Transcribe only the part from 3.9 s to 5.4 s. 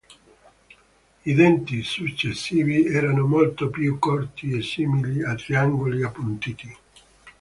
corti e simili a